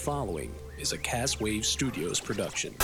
[0.00, 2.74] following is a Cast Wave Studios production.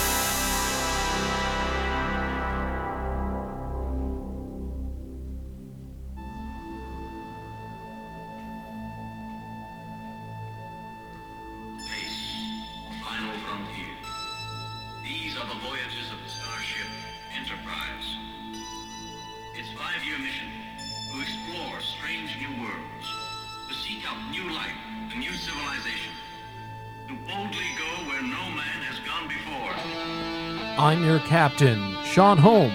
[31.41, 32.73] Captain, Sean Holmes.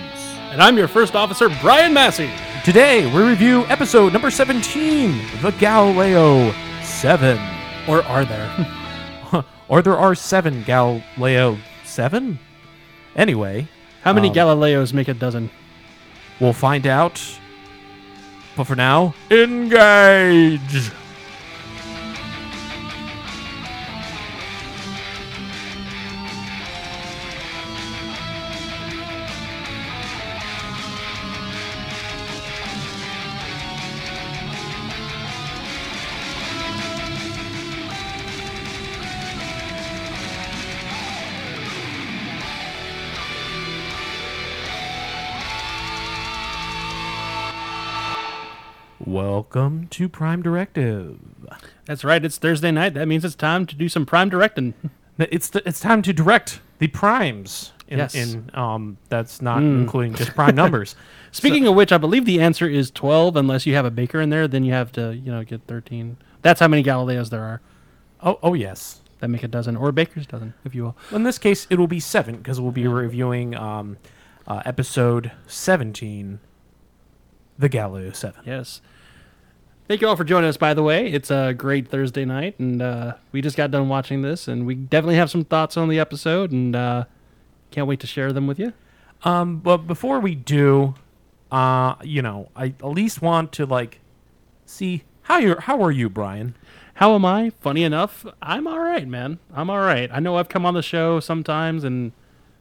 [0.51, 2.29] And I'm your first officer, Brian Massey.
[2.63, 6.53] Today we review episode number 17, The Galileo
[6.83, 7.39] 7.
[7.87, 8.67] Or are there?
[9.67, 12.37] or there are seven Galileo 7?
[13.15, 13.67] Anyway,
[14.03, 15.49] How many Um, Galileos make a dozen?
[16.39, 17.19] we'll find out.
[18.55, 20.91] But for now, engage!
[49.15, 51.19] Welcome to Prime Directive.
[51.83, 52.23] That's right.
[52.23, 52.93] It's Thursday night.
[52.93, 54.73] That means it's time to do some prime directing.
[55.19, 57.73] It's the, it's time to direct the primes.
[57.89, 58.15] In, Yes.
[58.15, 60.95] in um that's not including just prime numbers.
[61.33, 64.29] Speaking of which, I believe the answer is 12 unless you have a baker in
[64.29, 66.15] there, then you have to, you know, get 13.
[66.41, 67.59] That's how many Galileos there are.
[68.21, 69.01] Oh oh yes.
[69.19, 70.95] That make a dozen or a baker's dozen, if you will.
[71.11, 73.97] In this case, it will be seven because we'll be reviewing um,
[74.47, 76.39] uh, episode seventeen,
[77.59, 78.41] the Galileo Seven.
[78.45, 78.79] Yes.
[79.87, 81.07] Thank you all for joining us, by the way.
[81.11, 84.73] It's a great Thursday night, and uh, we just got done watching this, and we
[84.75, 87.05] definitely have some thoughts on the episode, and uh,
[87.71, 88.73] can't wait to share them with you.
[89.23, 90.95] Um, but before we do,
[91.51, 93.99] uh, you know, I at least want to like
[94.65, 96.55] see how you how are you, Brian?
[96.95, 97.51] How am I?
[97.59, 99.39] Funny enough, I'm all right, man.
[99.53, 100.09] I'm all right.
[100.11, 102.11] I know I've come on the show sometimes and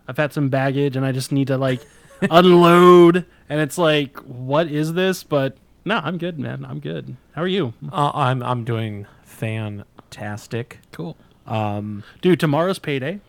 [0.09, 1.81] I've had some baggage and I just need to like
[2.23, 3.27] unload.
[3.49, 5.23] And it's like, what is this?
[5.23, 5.57] But
[5.91, 6.65] no, I'm good, man.
[6.65, 7.17] I'm good.
[7.35, 7.75] How are you?
[7.93, 11.17] Uh, I'm I'm doing fantastic Cool.
[11.47, 13.21] um, Dude, tomorrow's payday.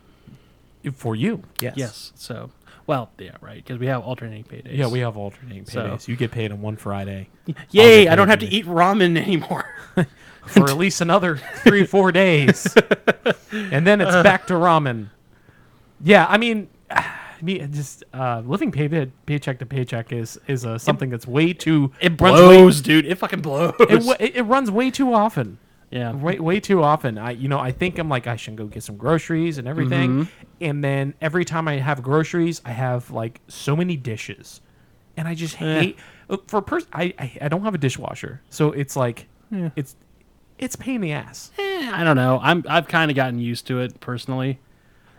[0.94, 1.42] for you.
[1.60, 1.74] Yes.
[1.76, 2.12] Yes.
[2.14, 2.50] So,
[2.86, 3.56] well, yeah, right.
[3.56, 4.76] Because we have alternating paydays.
[4.76, 6.06] Yeah, we have alternating So- paydays.
[6.08, 7.28] You get paid on one Friday
[7.72, 8.06] Yay!
[8.08, 9.64] I don't have to eat ramen anymore.
[10.46, 12.66] for at least another three four days,
[13.52, 15.08] and then it's back to ramen.
[16.04, 16.68] Yeah, I mean,
[17.42, 18.88] I mean, just uh, living pay
[19.26, 23.04] paycheck to paycheck is is uh, something that's way too It runs way- blows, dude.
[23.12, 23.74] It fucking blows.
[23.80, 25.58] it, it, it runs way too often.
[25.90, 26.12] yeah.
[26.12, 27.18] Way, way too often.
[27.18, 30.10] I you know I think I'm like I should go get some groceries and everything,
[30.10, 30.44] Mm-hmm.
[30.60, 34.60] and then every time I have groceries, I have like so many dishes,
[35.16, 35.80] and I just Eh.
[35.80, 35.96] hate
[36.30, 36.88] uh, for a person.
[36.92, 39.26] I, I I don't have a dishwasher, so it's like
[39.76, 39.96] it's
[40.58, 41.50] it's pain in the ass.
[41.58, 42.38] Eh, I don't know.
[42.40, 44.60] I'm I've kind of gotten used to it personally,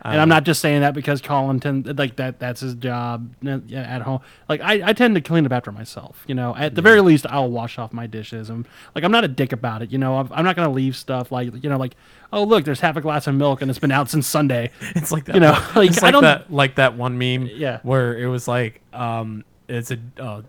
[0.03, 2.39] and Um, I'm not just saying that because Colin tend like that.
[2.39, 4.19] That's his job uh, at home.
[4.49, 6.23] Like I, I tend to clean up after myself.
[6.27, 8.49] You know, at the very least, I'll wash off my dishes.
[8.49, 9.91] And like I'm not a dick about it.
[9.91, 11.95] You know, I'm, I'm not gonna leave stuff like you know like
[12.31, 14.71] oh look, there's half a glass of milk and it's been out since Sunday.
[14.95, 15.35] It's like that.
[15.35, 17.47] You know, like, it's I don't- that like that one meme.
[17.53, 17.79] Yeah.
[17.83, 19.97] where it was like um, it's a.
[20.19, 20.41] Uh,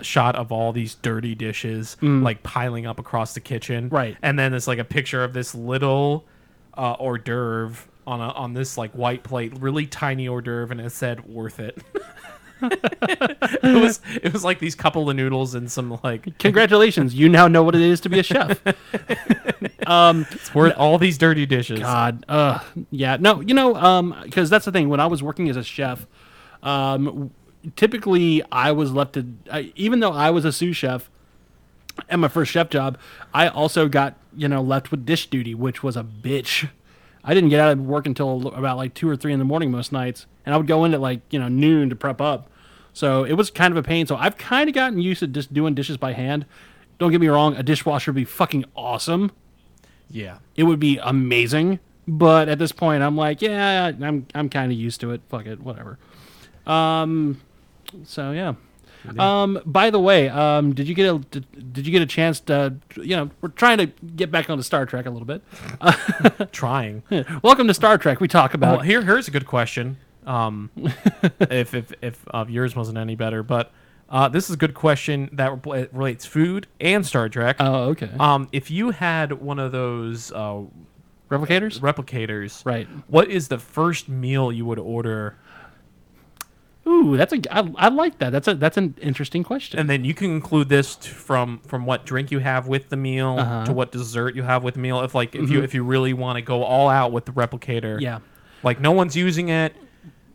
[0.00, 3.92] shot of all these dirty dishes like piling up across the kitchen Mm.
[3.92, 4.16] Right.
[4.22, 6.24] and then it's like a picture of this little
[6.74, 10.80] uh, hors d'oeuvre on a on this like white plate really tiny hors d'oeuvre and
[10.80, 11.76] it said worth it
[12.62, 17.46] it was it was like these couple of noodles and some like Congratulations, you now
[17.46, 18.60] know what it is to be a chef.
[19.86, 22.58] Um, it's worth all these dirty dishes God, uh,
[22.90, 24.90] yeah, no, you know, um, because that's the thing.
[24.90, 26.06] When I was working as a chef,
[26.62, 27.30] um,
[27.74, 31.08] typically I was left to, I, even though I was a sous chef
[32.10, 32.98] at my first chef job,
[33.32, 36.68] I also got you know left with dish duty, which was a bitch.
[37.24, 39.70] I didn't get out of work until about like two or three in the morning
[39.70, 42.50] most nights, and I would go in at like you know noon to prep up.
[42.92, 44.06] So it was kind of a pain.
[44.06, 46.46] So I've kind of gotten used to just doing dishes by hand.
[46.98, 49.30] Don't get me wrong, a dishwasher would be fucking awesome
[50.10, 51.80] yeah it would be amazing.
[52.10, 55.20] But at this point, I'm like, yeah, I'm I'm kind of used to it.
[55.28, 55.98] Fuck it, whatever.
[56.66, 57.40] Um,
[58.04, 58.54] so yeah.
[59.18, 62.40] Um, by the way, um, did you get a did, did you get a chance
[62.40, 65.42] to you know we're trying to get back onto Star Trek a little bit.
[66.52, 67.02] trying
[67.42, 68.20] Welcome to Star Trek.
[68.20, 69.98] We talk about Well, here here's a good question.
[70.26, 70.70] Um,
[71.40, 73.70] if if if uh, yours wasn't any better, but
[74.10, 77.56] uh, this is a good question that re- relates food and Star Trek.
[77.60, 78.10] Oh, okay.
[78.18, 80.62] Um, if you had one of those uh,
[81.30, 81.80] Replicators?
[81.80, 82.64] replicators.
[82.64, 82.88] Right.
[83.08, 85.36] What is the first meal you would order?
[86.88, 87.40] Ooh, that's a.
[87.54, 88.30] I, I like that.
[88.30, 88.54] That's a.
[88.54, 89.78] That's an interesting question.
[89.78, 92.96] And then you can include this t- from from what drink you have with the
[92.96, 93.66] meal Uh-huh.
[93.66, 95.00] to what dessert you have with the meal.
[95.02, 97.96] If like if you if you really want to go all out with the replicator,
[97.96, 98.00] Mm-hmm.
[98.02, 98.18] Yeah.
[98.62, 99.74] like no one's using it.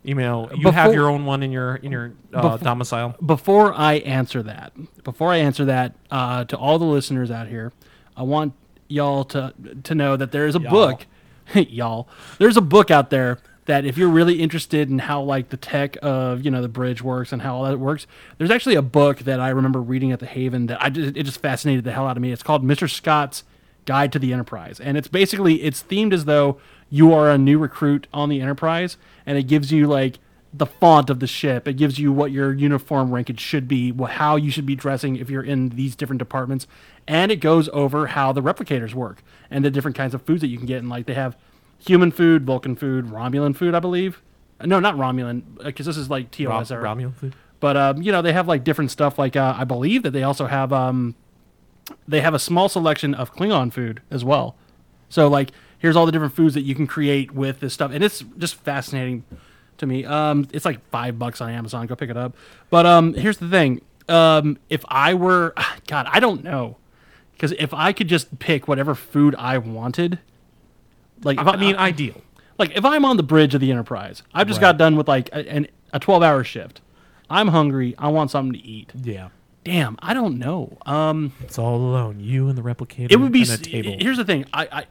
[0.02, 3.16] You know, you have your own one in your in your uh, domicile.
[3.24, 4.72] before I answer that,
[5.02, 7.72] before I answer that, uh, to all the listeners out here,
[8.16, 8.52] I want
[8.86, 11.06] y'all to to know that there is a book,
[11.54, 12.06] y'all.
[12.38, 15.96] There's a book out there that if you're really interested in how like the tech
[16.02, 18.06] of you know the bridge works and how all that works,
[18.38, 21.22] there's actually a book that I remember reading at the Haven that I just, it
[21.22, 22.32] just fascinated the hell out of me.
[22.32, 22.90] It's called Mr.
[22.90, 23.44] Scott's
[23.86, 26.58] Guide to the Enterprise, and it's basically it's themed as though
[26.90, 28.96] you are a new recruit on the Enterprise,
[29.26, 30.18] and it gives you like
[30.56, 31.66] the font of the ship.
[31.66, 35.28] It gives you what your uniform rankage should be, how you should be dressing if
[35.28, 36.66] you're in these different departments,
[37.08, 40.48] and it goes over how the replicators work and the different kinds of foods that
[40.48, 40.78] you can get.
[40.78, 41.36] And like they have
[41.86, 44.20] human food, Vulcan food, Romulan food, I believe.
[44.60, 46.84] Uh, No, not Romulan, because this is like Rom- TOS era.
[46.84, 47.34] Romulan food.
[47.60, 49.18] But um, you know, they have like different stuff.
[49.18, 51.14] Like uh, I believe that they also have um,
[52.06, 54.54] they have a small selection of Klingon food as well.
[55.08, 58.02] So like, here's all the different foods that you can create with this stuff, and
[58.04, 59.24] it's just fascinating
[59.78, 60.04] to me.
[60.04, 61.86] Um, it's like five bucks on Amazon.
[61.86, 62.36] Go pick it up.
[62.70, 63.80] But um, here's the thing.
[64.08, 65.54] Um, if I were,
[65.86, 66.76] God, I don't know,
[67.32, 70.18] because if I could just pick whatever food I wanted,
[71.22, 72.20] like if I mean, ideal.
[72.58, 75.28] like if I'm on the bridge of the Enterprise, I've just got done with like
[75.30, 76.80] a, an, a 12 hour shift.
[77.30, 77.94] I'm hungry.
[77.98, 78.92] I want something to eat.
[79.02, 79.28] Yeah,
[79.64, 80.76] Damn, I don't know.
[80.84, 82.20] Um, it's all alone.
[82.20, 83.10] You and the replicator.
[83.10, 83.40] it would be.
[83.42, 83.96] and a s- table.
[83.98, 84.44] Here's the thing.
[84.52, 84.86] I, I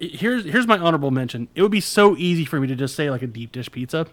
[0.00, 1.48] here's here's my honorable mention.
[1.54, 4.06] It would be so easy for me to just say like a deep dish pizza.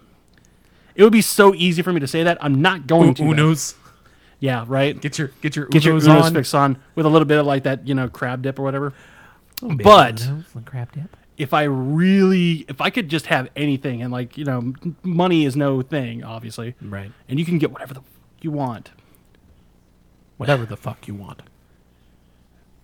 [0.95, 2.37] It would be so easy for me to say that.
[2.41, 3.23] I'm not going U- to.
[3.23, 3.75] Unos.
[4.39, 4.99] Yeah, right.
[4.99, 6.33] Get your get your Get your Unos Unos on.
[6.33, 8.93] fix on with a little bit of like that, you know, crab dip or whatever.
[9.61, 10.27] But-
[10.65, 11.15] crab dip.
[11.37, 15.55] If I really, if I could just have anything, and like you know, money is
[15.55, 17.11] no thing, obviously, Right.
[17.27, 18.05] and you can get whatever the f-
[18.41, 18.91] you want.
[20.37, 21.41] Whatever the fuck you want.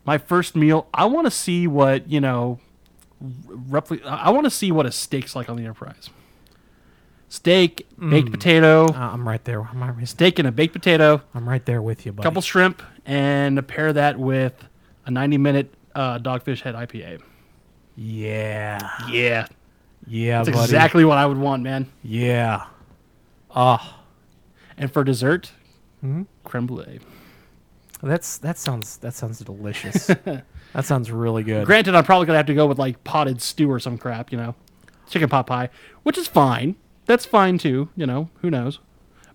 [0.06, 2.60] My first meal, I want to see what you know,
[3.48, 4.02] roughly.
[4.04, 6.10] I want to see what a steak's like on the Enterprise.
[7.32, 9.62] Steak, baked potato, Uh, I'm right there.
[9.62, 12.24] I'm right, steak and a baked potato, I'm right there with you, buddy.
[12.24, 14.66] couple shrimp, and pair that with
[15.06, 17.22] a 90 minute uh, Dogfish Head IPA.
[18.02, 18.80] Yeah.
[19.10, 19.48] Yeah,
[20.08, 20.64] Yeah, that's buddy.
[20.64, 21.88] exactly what I would want, man.
[22.02, 22.66] Yeah.
[23.54, 24.00] Ah.
[24.78, 25.52] And for dessert,
[26.02, 26.24] Hmm?
[26.46, 27.00] creme brulee.
[28.02, 30.08] That's that sounds that sounds delicious.
[30.24, 30.46] that
[30.84, 31.66] sounds really good.
[31.66, 34.38] Granted, I'm probably gonna have to go with like potted stew or some crap, you
[34.38, 34.56] know,
[35.10, 35.70] chicken pot pie,
[36.04, 36.76] which is fine.
[37.06, 38.30] That's fine too, you know.
[38.42, 38.80] Who knows?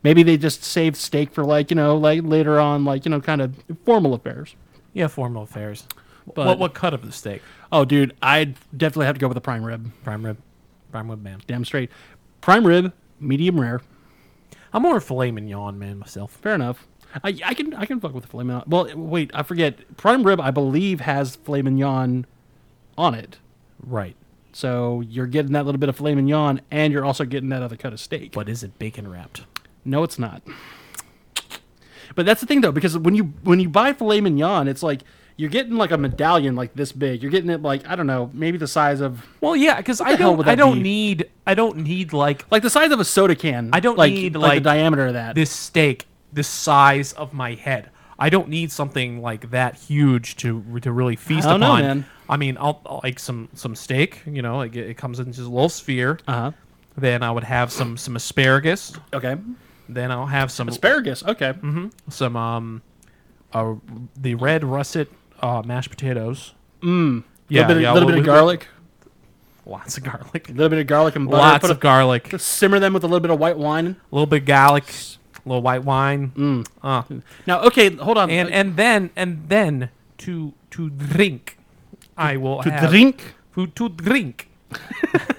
[0.02, 3.20] Maybe they just save steak for like you know, like later on, like you know,
[3.20, 4.56] kind of formal affairs.
[4.94, 5.86] yeah, formal affairs.
[6.32, 7.42] But- what what cut of the steak?
[7.70, 9.90] Oh, dude, I'd definitely have to go with the prime rib.
[10.04, 10.38] Prime rib.
[10.90, 11.40] Prime rib, man.
[11.46, 11.90] Damn straight.
[12.40, 13.80] Prime rib, medium rare.
[14.72, 16.32] I'm more a filet mignon man myself.
[16.32, 16.86] Fair enough.
[17.22, 18.64] I, I can I can fuck with the filet mignon.
[18.66, 19.96] Well, wait, I forget.
[19.96, 22.26] Prime rib, I believe, has filet mignon
[22.98, 23.38] on it.
[23.80, 24.16] Right.
[24.52, 27.76] So you're getting that little bit of filet mignon, and you're also getting that other
[27.76, 28.32] cut of steak.
[28.32, 29.42] But is it bacon wrapped?
[29.84, 30.42] No, it's not.
[32.14, 35.02] But that's the thing though, because when you when you buy filet mignon, it's like
[35.36, 37.22] you're getting like a medallion like this big.
[37.22, 40.16] You're getting it like I don't know, maybe the size of Well, yeah, because I
[40.16, 40.82] don't I don't be?
[40.82, 43.70] need I don't need like like the size of a soda can.
[43.72, 45.34] I don't like, need, like, like, the diameter of that.
[45.34, 47.90] this steak this size of my head.
[48.18, 51.80] I don't need something like that huge to to really feast I know, upon.
[51.82, 52.06] man.
[52.28, 54.22] I mean, I'll, I'll like some some steak.
[54.26, 56.18] You know, like it, it comes in just a little sphere.
[56.28, 56.50] Uh huh.
[56.96, 58.92] Then I would have some some asparagus.
[59.12, 59.36] Okay.
[59.88, 61.22] Then I'll have some Asparagus.
[61.22, 61.52] Okay.
[61.52, 62.82] Mm-hmm, some um,
[63.52, 63.74] uh,
[64.16, 65.08] the red russet
[65.44, 66.54] uh, mashed potatoes.
[66.80, 67.24] Mm.
[67.48, 67.60] Yeah.
[67.62, 68.68] Little bit, yeah, little well, bit of garlic.
[69.66, 70.48] Lots of garlic.
[70.48, 71.36] A little bit of garlic and butter.
[71.38, 72.32] Lots Put of a, garlic.
[72.32, 73.96] A simmer them with a little bit of white wine.
[74.10, 74.84] A little bit of garlic.
[75.44, 76.64] A little white wine.
[76.82, 77.02] Uh.
[77.46, 78.30] Now, okay, hold on.
[78.30, 81.58] And and then and then to to drink,
[82.16, 83.34] I will to have drink.
[83.54, 84.48] to, to drink.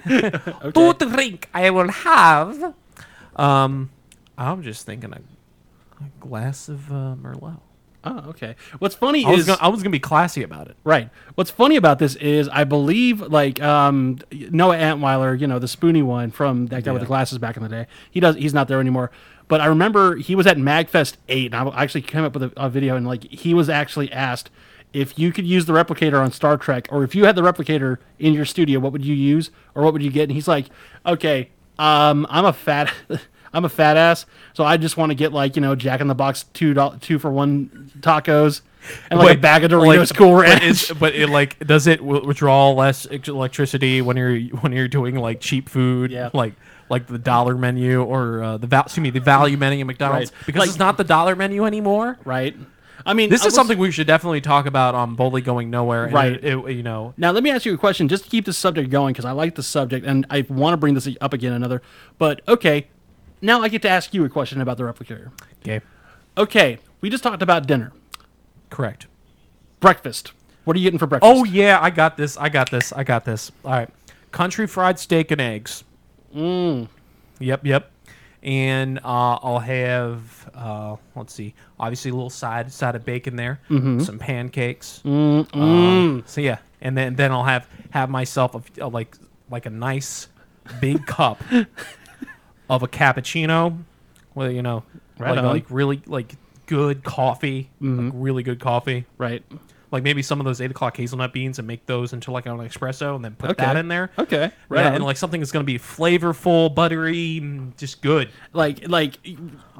[0.06, 0.70] Okay.
[0.70, 2.74] To drink, I will have.
[3.34, 3.90] Um,
[4.38, 5.20] I'm just thinking a,
[6.00, 7.60] a glass of uh, Merlot.
[8.06, 8.54] Oh, okay.
[8.78, 10.76] What's funny I is gonna, I was gonna be classy about it.
[10.84, 11.10] Right.
[11.34, 16.02] What's funny about this is I believe like um, Noah Antwiler, you know, the spoony
[16.02, 17.86] one from that guy with the glasses back in the day.
[18.10, 18.36] He does.
[18.36, 19.10] He's not there anymore.
[19.48, 22.52] But I remember he was at Magfest eight, and I actually came up with a,
[22.56, 24.50] a video, and like he was actually asked
[24.92, 27.98] if you could use the replicator on Star Trek, or if you had the replicator
[28.20, 30.24] in your studio, what would you use, or what would you get?
[30.24, 30.66] And he's like,
[31.04, 32.92] okay, um, I'm a fat.
[33.56, 36.08] I'm a fat ass, so I just want to get like you know Jack in
[36.08, 38.60] the Box two two for one tacos
[39.10, 40.62] and like a Wait, bag of like, Doritos Cool but Ranch.
[40.62, 45.40] is- But it like does it withdraw less electricity when you're when you're doing like
[45.40, 46.30] cheap food, Yeah.
[46.34, 46.54] like
[46.88, 50.30] like the dollar menu or uh, the val- excuse me the value menu at McDonald's
[50.32, 50.46] Right.
[50.46, 52.18] because Like- it's not the dollar menu anymore.
[52.24, 52.54] right?
[53.04, 55.70] I mean, This I is was- something we should definitely talk about on Boldly Going
[55.70, 56.04] Nowhere.
[56.06, 56.32] and Right.
[56.32, 58.58] it- it- you know, Now, let me ask you a question just to keep this
[58.58, 61.52] subject going because I like the subject and I want to bring this up again
[61.52, 61.82] another.
[62.18, 62.86] But okay,
[63.40, 65.30] now I get to ask you a question about the replicator.
[65.62, 65.80] okay,
[66.38, 67.92] Okay, we just talked about dinner,
[68.70, 69.06] correct.
[69.80, 70.32] breakfast.
[70.64, 71.32] What are you getting for breakfast?
[71.32, 72.36] Oh yeah, I got this.
[72.36, 72.92] I got this.
[72.92, 73.52] I got this.
[73.64, 73.88] All right,
[74.32, 75.84] country fried steak and eggs.
[76.34, 76.88] Mm.
[77.38, 77.90] Yep, yep.
[78.42, 83.60] And uh, I'll have uh, let's see, obviously a little side side of bacon there,
[83.70, 84.00] mm-hmm.
[84.00, 85.00] some pancakes.
[85.04, 89.16] Um, so yeah, and then then I'll have have myself a, a, like
[89.50, 90.28] like a nice
[90.80, 91.42] big cup
[92.70, 93.78] of a cappuccino,
[94.34, 94.82] well you know,
[95.18, 95.44] Right like, on.
[95.46, 96.34] like really like
[96.66, 99.42] good coffee, like really good coffee right.
[99.92, 102.58] like maybe some of those eight o'clock hazelnut beans and make those into like an
[102.58, 103.64] espresso and then put Okay.
[103.64, 104.10] that in there.
[104.18, 108.30] Okay, right Yeah, and like something that's gonna be flavorful, buttery, just good.
[108.52, 109.16] Like, like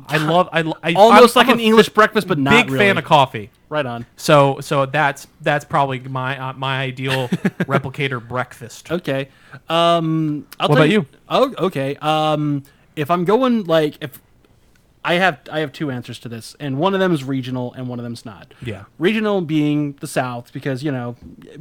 [0.08, 0.48] I love.
[0.52, 2.78] I, I almost I'm- like I'm an English breakfast, but not big really.
[2.86, 3.50] fan of coffee.
[3.68, 4.06] Right on.
[4.14, 7.26] So so that's that's probably my uh, my ideal
[7.66, 8.92] replicator breakfast.
[8.92, 9.28] Okay.
[9.68, 11.04] Um, I'll What about you?
[11.28, 11.96] Oh, okay.
[11.96, 12.62] Um,
[12.96, 14.20] if I'm going like if
[15.06, 17.86] I have I have two answers to this, and one of them is regional, and
[17.86, 18.52] one of them's not.
[18.60, 18.86] Yeah.
[18.98, 21.14] Regional being the South, because you know,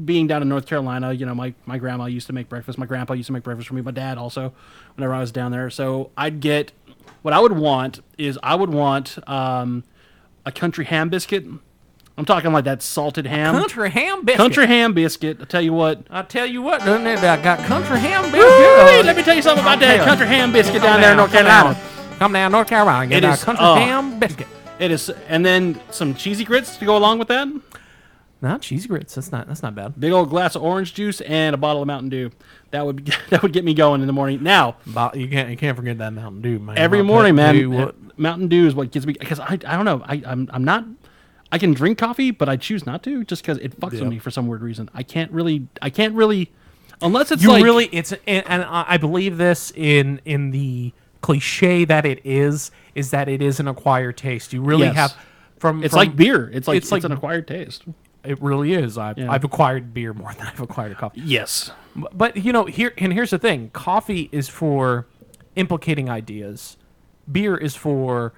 [0.04, 2.80] being down in North Carolina, you know, my my grandma used to make breakfast.
[2.80, 3.84] My grandpa used to make breakfast for me.
[3.84, 4.51] My dad also,
[4.96, 5.70] whenever I was down there.
[5.70, 6.72] So I'd get
[7.22, 9.84] what I would want is I would want um,
[10.44, 11.46] a country ham biscuit.
[12.18, 13.56] I'm talking like that salted ham.
[13.56, 14.38] Country ham biscuit.
[14.38, 15.38] Country ham biscuit.
[15.42, 17.20] I tell you what, I tell you what, doesn't it?
[17.20, 19.06] I got country ham biscuit.
[19.06, 21.18] Let me tell you something about that Come country ham biscuit Come down there in
[21.18, 21.74] North come Carolina.
[21.74, 22.18] down.
[22.20, 23.76] Come down North Carolina and get It a is- country oh.
[23.76, 24.48] ham biscuit.
[24.80, 27.48] It is, and then some cheesy grits to go along with that.
[28.42, 29.16] Not cheesy grits.
[29.16, 30.00] That's not that's not bad.
[30.00, 32.32] Big old glass of orange juice and a bottle of Mountain Dew.
[32.72, 34.44] That would that would get me going in the morning.
[34.44, 34.76] Now
[35.14, 36.78] you can't you can't forget that Mountain Dew, man.
[36.78, 39.86] every Mountain morning, man, Dew, Mountain Dew is what gets me because I, I don't
[39.86, 40.86] know I I'm I'm not
[41.56, 44.20] I can drink coffee, but I choose not to just because it fucks with me
[44.20, 44.90] for some weird reason.
[44.94, 46.52] I can't really I can't really
[47.02, 51.86] unless it's you like really it's and, and I believe this in in the cliche
[51.86, 54.52] that it is is that it is an acquired taste.
[54.54, 54.96] You really Yes.
[54.96, 55.16] have
[55.60, 56.50] from it's from- like beer.
[56.54, 57.84] It's like it's it's, like- an acquired taste.
[58.26, 58.98] It really is.
[58.98, 59.32] I've, Yeah.
[59.32, 61.22] I've acquired beer more than I've acquired coffee.
[61.24, 61.72] Yes.
[61.96, 65.08] But, but you know here and here's the thing: coffee is for
[65.56, 66.76] implicating ideas.
[67.32, 68.34] Beer is for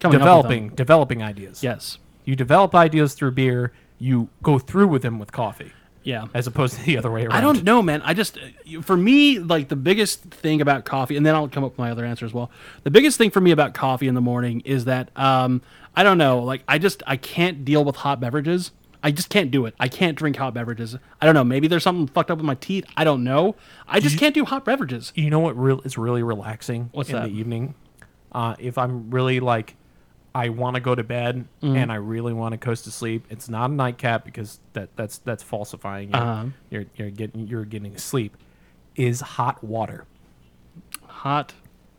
[0.00, 1.62] Coming developing developing ideas.
[1.62, 1.98] Yes.
[2.26, 3.72] You develop ideas through beer.
[3.98, 5.72] You go through with them with coffee,
[6.04, 6.26] Yeah.
[6.34, 7.32] as opposed to the other way around.
[7.32, 8.02] I don't know, man.
[8.04, 8.36] I just,
[8.82, 11.90] for me, like the biggest thing about coffee, and then I'll come up with my
[11.90, 12.50] other answer as well.
[12.82, 15.62] The biggest thing for me about coffee in the morning is that, um,
[15.94, 18.72] I don't know, like I just, I can't deal with hot beverages.
[19.02, 19.74] I just can't do it.
[19.78, 20.96] I can't drink hot beverages.
[21.22, 21.44] I don't know.
[21.44, 22.84] Maybe there's something fucked up with my teeth.
[22.96, 23.54] I don't know.
[23.86, 25.12] I just can't do hot beverages.
[25.14, 27.28] You know what real is really relaxing What's in that?
[27.28, 27.74] the evening?
[28.32, 29.76] Uh, if I'm really like,
[30.44, 31.76] I want to go to bed Mm-hmm.
[31.76, 33.24] and I really want to coast to sleep.
[33.30, 36.10] It's not a nightcap because that that's that's falsifying.
[36.10, 36.46] You're, Uh-huh.
[36.70, 38.36] you're you're getting you're getting sleep.
[38.96, 40.04] Is hot water,
[41.06, 41.52] Hot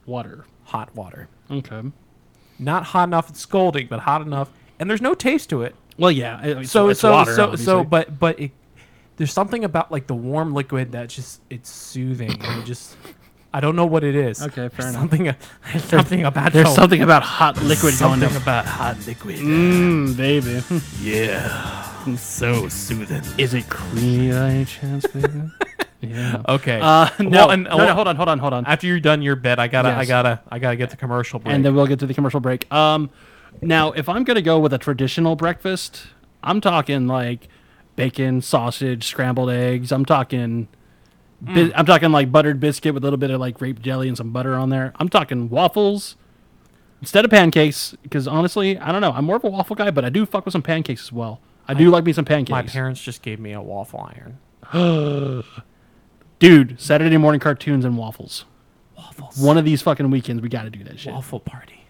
[0.05, 0.45] water.
[0.65, 1.81] hot water, Okay.
[2.59, 5.75] not hot enough it's scalding, but hot enough, and there's no taste to it.
[5.97, 6.41] Well, yeah.
[6.43, 7.65] it- So it's so water, so obviously.
[7.65, 8.51] so, but but it,
[9.17, 12.95] there's something about like the warm liquid that just it's soothing and it just.
[13.53, 14.41] I don't know what it is.
[14.41, 15.01] Okay, fair There's enough.
[15.01, 15.23] Something,
[15.71, 19.37] there's something about there's the- something about hot liquid going something about hot liquid.
[19.37, 20.61] Mmm, baby.
[21.01, 23.23] Yeah, so soothing.
[23.37, 25.41] Is it creamy by any chance, baby?
[26.01, 26.41] yeah.
[26.47, 26.79] Okay.
[26.81, 28.65] Uh, no, Well, and- no, well, no, hold on, hold on, hold on.
[28.65, 31.55] After you're done your bed, I gotta, I gotta, I gotta get the commercial break.
[31.55, 32.71] and then we'll get to the commercial break.
[32.71, 33.09] Um,
[33.61, 36.03] now, if I'm gonna go with a traditional breakfast,
[36.43, 37.47] I'm talking like
[37.95, 39.91] bacon, sausage, scrambled eggs.
[39.91, 40.67] I'm talking,
[41.43, 41.71] Mm.
[41.75, 44.31] I'm talking like buttered biscuit with a little bit of like grape jelly and some
[44.31, 44.91] butter on there.
[44.95, 46.15] I'm talking waffles
[47.01, 49.11] instead of pancakes because honestly, I don't know.
[49.11, 51.39] I'm more of a waffle guy, but I do fuck with some pancakes as well.
[51.67, 52.49] I do like me some pancakes.
[52.49, 54.39] my parents just gave me a waffle iron.
[56.39, 58.45] Dude, Saturday morning cartoons and waffles.
[58.95, 59.37] Waffles.
[59.37, 61.13] One of these fucking weekends, we got to do that shit.
[61.13, 61.83] waffle party.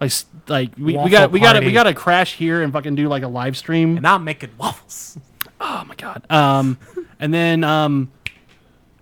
[0.00, 0.12] Like,
[0.46, 3.08] like we, we got we got to we got to crash here and fucking do
[3.08, 3.96] like a live stream.
[3.96, 5.18] And I'm making waffles.
[5.60, 6.24] Oh my god.
[6.30, 6.78] Um,
[7.18, 8.12] and then um,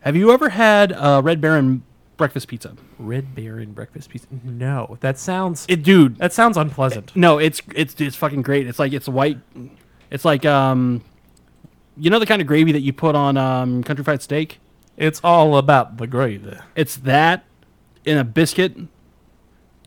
[0.06, 1.82] have you ever had uh, Red Baron
[2.16, 2.76] breakfast pizza?
[2.96, 4.28] Red Baron breakfast pizza.
[4.44, 5.66] No, that sounds.
[5.68, 6.16] It, dude.
[6.18, 7.14] that sounds unpleasant.
[7.16, 8.68] No, it's it's it's fucking great.
[8.68, 9.38] It's like it's white.
[10.08, 11.02] It's like um,
[11.96, 14.60] you know the kind of gravy that you put on um country fried steak.
[14.96, 16.56] It's all about the gravy.
[16.76, 17.44] It's that
[18.04, 18.76] in a biscuit,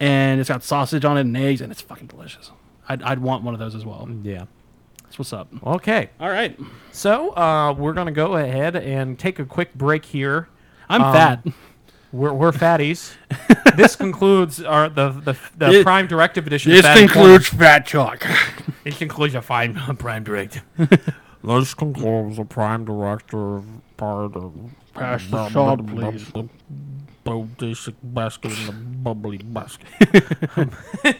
[0.01, 2.51] and it's got sausage on it and eggs, and it's fucking delicious.
[2.89, 4.09] I'd, I'd want one of those as well.
[4.21, 4.47] Yeah.
[5.09, 5.47] That's what's up.
[5.65, 6.11] Okay.
[6.19, 6.55] All right,
[6.91, 10.49] So uh, we're gonna go ahead and take a quick break here.
[10.87, 11.43] I'm Um, fat.
[12.11, 13.15] We're, we're fatties.
[13.75, 16.71] this concludes our the the, the This- Prime Directive edition.
[16.73, 18.19] of This concludes Fat Chalk.
[18.19, 18.37] Corner.
[18.83, 20.63] This concludes a fine Prime Directive.
[21.43, 23.63] this concludes the Prime Directive
[23.97, 24.53] part of
[24.93, 26.31] Pass the salt, please.
[27.37, 29.87] Basic basket in the bubbly basket.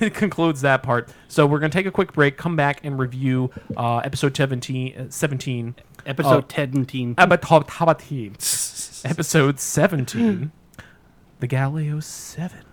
[0.00, 1.10] it concludes that part.
[1.28, 5.06] So we're gonna take a quick break, come back and review uh, episode 17, uh,
[5.10, 5.74] 17
[6.06, 6.48] Episode.
[6.48, 6.86] 10
[7.18, 8.30] Episode 17.
[9.04, 10.52] Episode 17.
[11.40, 12.64] The Galileo 7.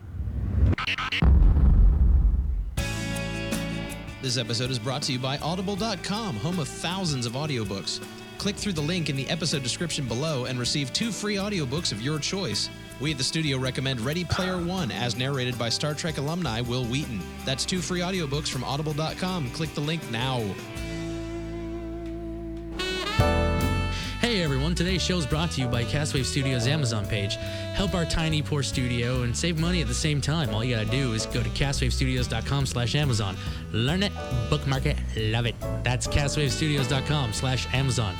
[4.21, 7.99] This episode is brought to you by Audible.com, home of thousands of audiobooks.
[8.37, 12.01] Click through the link in the episode description below and receive two free audiobooks of
[12.01, 12.69] your choice.
[12.99, 16.85] We at the studio recommend Ready Player One, as narrated by Star Trek alumni Wil
[16.85, 17.19] Wheaton.
[17.43, 19.49] That's two free audiobooks from Audible.com.
[19.51, 20.43] Click the link now.
[24.45, 27.35] Everyone, today's show is brought to you by Castwave Studios Amazon page.
[27.73, 30.53] Help our tiny poor studio and save money at the same time.
[30.53, 33.35] All you gotta do is go to castwavestudios.com slash Amazon.
[33.71, 34.11] Learn it,
[34.51, 35.55] bookmark it, love it.
[35.83, 38.15] That's castwavestudios.com slash Amazon.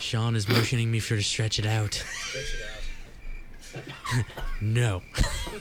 [0.00, 2.02] Sean is motioning me for to stretch it out.
[4.62, 5.02] no.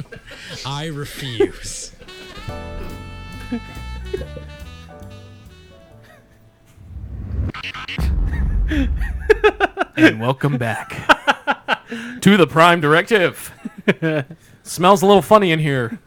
[0.66, 1.92] I refuse.
[9.98, 10.90] And welcome back
[12.22, 13.52] to the Prime Directive.
[14.64, 16.00] Smells a little funny in here.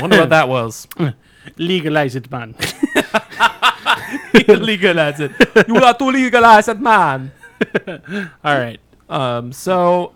[0.00, 0.86] Wonder what that was.
[1.56, 2.54] Legalize it, man.
[4.48, 5.32] legalize it.
[5.68, 7.32] You got to legalize it, man.
[7.86, 8.80] All right.
[9.08, 10.12] Um, so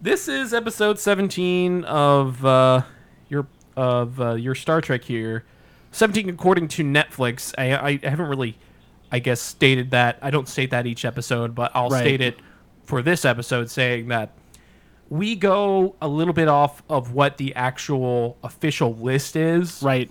[0.00, 2.82] this is episode 17 of uh,
[3.28, 5.44] your of uh, your Star Trek here.
[5.92, 7.54] 17 according to Netflix.
[7.56, 8.58] I, I haven't really,
[9.12, 10.18] I guess, stated that.
[10.22, 12.00] I don't state that each episode, but I'll Right.
[12.00, 12.38] state it
[12.84, 14.30] for this episode, saying that
[15.10, 19.82] we go a little bit off of what the actual official list is.
[19.82, 20.10] Right.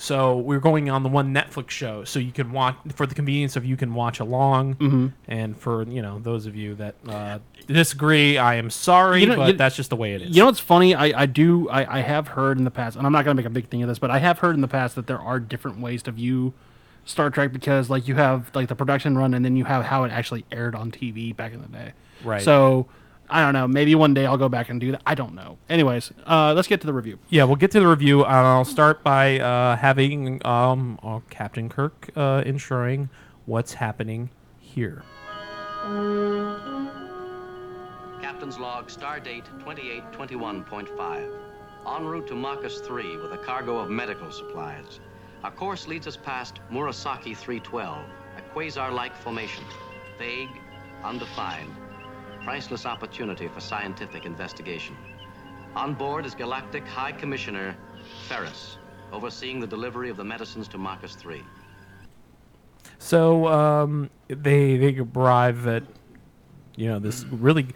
[0.00, 3.56] So we're going on the one Netflix show, so you can watch for the convenience
[3.56, 5.06] of you can watch along, Mm-hmm.
[5.26, 9.36] and for you know those of you that uh, disagree, I am sorry, You know-
[9.36, 10.36] but you- that's just the way it is.
[10.36, 10.94] You know what's funny?
[10.94, 13.44] I, I do I, I have heard in the past, and I'm not gonna make
[13.46, 15.40] a big thing of this, but I have heard in the past that there are
[15.40, 16.54] different ways to view
[17.08, 20.04] Star Trek because like you have like the production run, and then you have how
[20.04, 21.92] it actually aired on TV back in the day.
[22.22, 22.42] Right.
[22.42, 22.86] So
[23.30, 23.66] I don't know.
[23.66, 25.02] Maybe one day I'll go back and do that.
[25.06, 25.58] I don't know.
[25.68, 27.18] Anyways, uh, let's get to the review.
[27.30, 28.24] yeah, we'll get to the review.
[28.24, 33.08] I'll start by uh, having um, uh, Captain Kirk uh, ensuring
[33.46, 35.02] what's happening here.
[38.20, 41.30] Captain's log, star date 2821.5.
[41.86, 45.00] En route to Makus 3 with a cargo of medical supplies.
[45.44, 48.04] Our course leads us past Murasaki 312,
[48.36, 49.62] a quasar-like formation.
[50.18, 50.48] Vague,
[51.04, 51.72] undefined,
[52.42, 54.96] priceless opportunity for scientific investigation.
[55.76, 57.76] On board is Galactic High Commissioner
[58.26, 58.78] Ferris,
[59.12, 61.40] overseeing the delivery of the medicines to Makus 3.
[62.98, 65.84] So um, they they arrive at
[66.74, 67.68] you know this really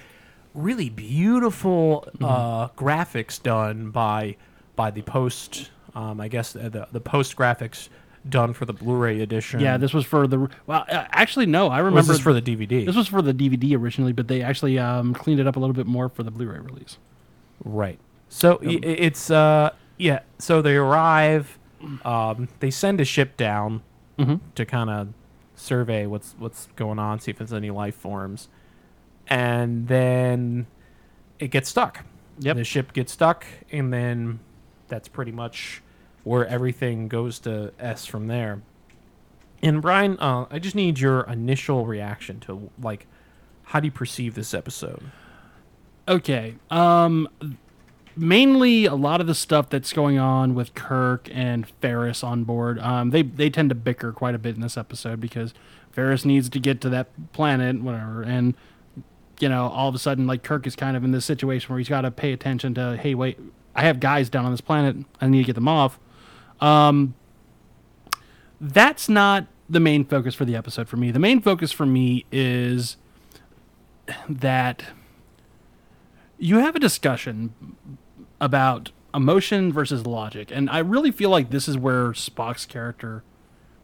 [0.53, 4.37] really beautiful uh, graphics done by
[4.75, 7.89] by the post um, I guess uh, the the post graphics
[8.29, 9.61] done for the Blu-ray edition.
[9.61, 10.85] Yeah, this was for the well.
[10.89, 12.87] Uh, actually, no, I remember was this for the DVD.
[12.87, 15.75] This was for the DVD originally, but they actually um, cleaned it up a little
[15.75, 16.99] bit more for the Blu-ray release.
[17.65, 17.99] Right.
[18.29, 20.21] So i it's uh yeah.
[20.39, 21.59] So they arrive.
[22.05, 23.83] Um, they send a ship down
[24.55, 25.09] to kind of
[25.57, 28.49] survey what's what's going on, see if there's any life forms,
[29.27, 30.67] and then
[31.39, 32.05] it gets stuck.
[32.39, 32.57] Yep.
[32.57, 34.41] The ship gets stuck, and then
[34.89, 35.82] that's pretty much
[36.25, 38.63] where everything goes to S from there.
[39.63, 43.07] And Brian, uh, I just need your initial reaction to like,
[43.65, 45.03] how do you perceive this episode?
[46.09, 46.57] Okay.
[46.71, 47.29] Um
[48.15, 52.79] mainly a lot of the stuff that's going on with Kirk and Ferris on board.
[52.81, 55.55] Um they they tend to bicker quite a bit in this episode because
[55.93, 58.55] Ferris needs to get to that planet whatever and
[59.39, 61.79] you know, all of a sudden like Kirk is kind of in this situation where
[61.79, 63.39] he's got to pay attention to hey, wait,
[63.75, 64.97] I have guys down on this planet.
[65.21, 65.99] I need to get them off.
[66.63, 67.15] Um
[68.61, 71.11] that's not the main focus for the episode for me.
[71.11, 72.97] The main focus for me is
[74.29, 74.85] that
[76.39, 77.77] you have a discussion
[78.41, 83.23] about emotion versus logic and i really feel like this is where spock's character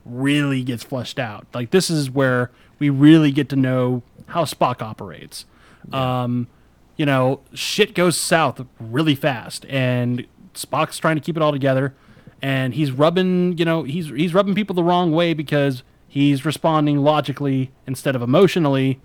[0.08, 1.46] really gets fleshed out.
[1.54, 5.44] Like this is where we really get to know how spock operates.
[5.92, 6.48] Um
[6.96, 11.94] you know, shit goes south really fast, and Spock's trying to keep it all together,
[12.42, 16.98] and he's rubbing, you know, he's he's rubbing people the wrong way because he's responding
[16.98, 19.00] logically instead of emotionally,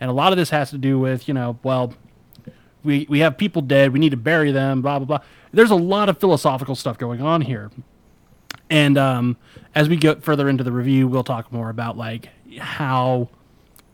[0.00, 1.94] and a lot of this has to do with, you know, well,
[2.84, 5.26] we we have people dead, we need to bury them, blah blah blah.
[5.52, 7.70] There's a lot of philosophical stuff going on here.
[8.70, 9.36] And um,
[9.74, 13.28] as we get further into the review, we'll talk more about like how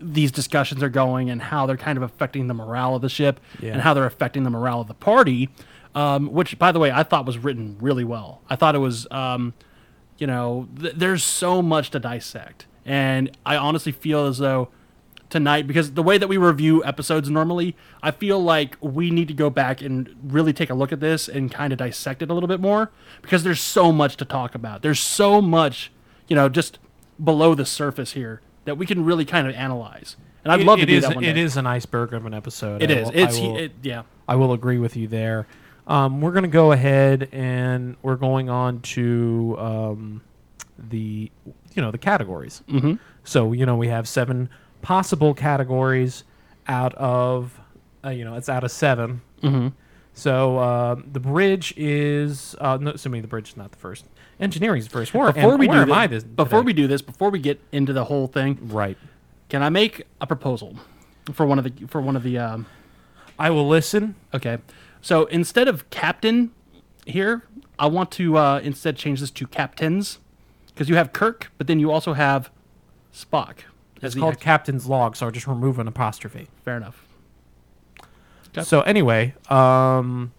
[0.01, 3.41] these discussions are going and how they're kind of affecting the morale of the ship
[3.73, 5.49] and how they're affecting the morale of the party.
[5.95, 8.43] Um, which, by the way, I thought was written really well.
[8.51, 9.55] I thought it was, um,
[10.19, 14.71] you know, th- there's so much to dissect, and I honestly feel as though
[15.31, 19.35] tonight because the way that we review episodes normally, I feel like we need to
[19.35, 22.35] go back and really take a look at this and kind of dissect it a
[22.35, 22.91] little bit more
[23.23, 24.83] because there's so much to talk about.
[24.83, 25.91] There's so much,
[26.29, 26.79] you know, just
[27.23, 30.17] below the surface here that we can really kind of analyze.
[30.45, 31.41] And I'd It- love to do is- that one It day.
[31.41, 32.83] is an iceberg of an episode.
[32.83, 33.05] It I is.
[33.07, 34.03] will- It's will, it, yeah.
[34.29, 35.47] I will agree with you there.
[35.87, 40.23] Um, we're going to go ahead and we're going on to um,
[40.79, 41.31] the
[41.75, 42.63] you know the categories.
[42.69, 42.95] Mm-hmm.
[43.25, 44.49] So you know we have seven
[44.83, 46.25] possible categories
[46.67, 47.61] out of
[48.05, 49.69] uh, you know it's out of 7 Mm-hmm.
[50.15, 54.07] So um, the bridge is uh, no, assuming the bridge is not the first.
[54.41, 55.13] Engineering is the first.
[55.13, 57.93] Where, Before and we do this, this before we do this, before we get into
[57.93, 58.97] the whole thing, right,
[59.49, 60.77] can I make a proposal
[61.33, 62.67] for one of the for one of the um,
[63.39, 64.15] I will listen.
[64.33, 64.59] Okay.
[65.05, 66.51] So instead of captain
[67.07, 67.43] here,
[67.79, 70.19] I want to uh, instead change this to captains
[70.69, 72.51] because you have Kirk, but then you also have
[73.13, 73.59] Spock.
[74.01, 76.49] It's called ex- Captain's Log, so I'll just remove an apostrophe.
[76.65, 77.05] Fair enough.
[78.63, 80.33] So anyway, um,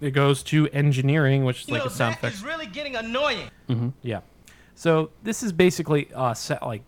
[0.00, 2.44] it goes to engineering, which is like a sound effect.
[2.44, 3.50] really getting annoying.
[4.02, 4.20] Yeah.
[4.76, 6.82] So this is basically uh, set, like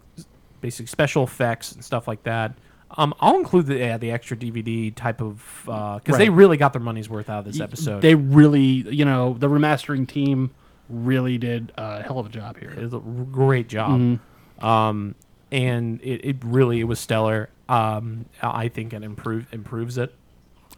[0.61, 2.53] basically special effects and stuff like that.
[2.97, 6.37] Um, I'll include the yeah, the extra DVD type of because they Right.
[6.37, 8.01] really got their money's worth out of this episode.
[8.01, 10.51] They really, you know, the remastering team
[10.89, 12.71] really did a hell of a job here.
[12.71, 14.01] It was a great job.
[14.01, 14.65] Mm-hmm.
[14.65, 15.15] Um,
[15.53, 17.51] and it, it really it was stellar.
[17.69, 20.15] Um, I think it improve improves it.